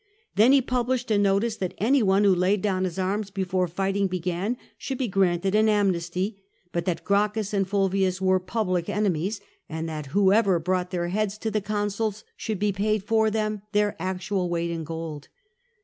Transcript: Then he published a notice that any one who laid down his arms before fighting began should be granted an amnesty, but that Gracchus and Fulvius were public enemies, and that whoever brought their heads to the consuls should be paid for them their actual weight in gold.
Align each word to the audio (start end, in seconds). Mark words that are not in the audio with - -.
Then 0.33 0.51
he 0.51 0.63
published 0.63 1.11
a 1.11 1.17
notice 1.19 1.57
that 1.57 1.75
any 1.77 2.01
one 2.01 2.23
who 2.23 2.33
laid 2.33 2.63
down 2.63 2.85
his 2.85 2.97
arms 2.97 3.29
before 3.29 3.67
fighting 3.67 4.07
began 4.07 4.57
should 4.75 4.97
be 4.97 5.07
granted 5.07 5.53
an 5.53 5.69
amnesty, 5.69 6.39
but 6.71 6.85
that 6.85 7.03
Gracchus 7.03 7.53
and 7.53 7.67
Fulvius 7.67 8.19
were 8.19 8.39
public 8.39 8.89
enemies, 8.89 9.41
and 9.69 9.87
that 9.87 10.07
whoever 10.07 10.57
brought 10.57 10.89
their 10.89 11.09
heads 11.09 11.37
to 11.37 11.51
the 11.51 11.61
consuls 11.61 12.23
should 12.35 12.57
be 12.57 12.71
paid 12.71 13.03
for 13.03 13.29
them 13.29 13.61
their 13.73 13.95
actual 13.99 14.49
weight 14.49 14.71
in 14.71 14.83
gold. 14.83 15.27